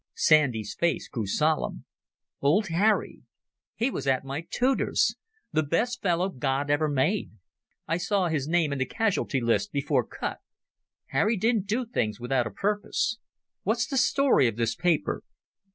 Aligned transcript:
Sandy's 0.15 0.73
face 0.73 1.07
grew 1.07 1.27
solemn. 1.27 1.85
"Old 2.41 2.69
Harry. 2.69 3.21
He 3.75 3.91
was 3.91 4.07
at 4.07 4.25
my 4.25 4.41
tutor's. 4.49 5.15
The 5.53 5.61
best 5.61 6.01
fellow 6.01 6.29
God 6.29 6.71
ever 6.71 6.89
made. 6.89 7.33
I 7.87 7.97
saw 7.97 8.27
his 8.27 8.47
name 8.47 8.73
in 8.73 8.79
the 8.79 8.87
casualty 8.87 9.39
list 9.41 9.71
before 9.71 10.03
Kut.... 10.03 10.39
Harry 11.09 11.37
didn't 11.37 11.67
do 11.67 11.85
things 11.85 12.19
without 12.19 12.47
a 12.47 12.49
purpose. 12.49 13.19
What's 13.61 13.85
the 13.85 13.97
story 13.97 14.47
of 14.47 14.55
this 14.55 14.73
paper?" 14.75 15.21